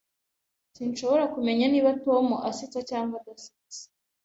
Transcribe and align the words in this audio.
Sinshobora 0.75 1.23
kumenya 1.33 1.65
niba 1.73 1.97
Tom 2.05 2.25
asetsa 2.49 2.79
cyangwa 2.89 3.13
adasetsa. 3.21 3.83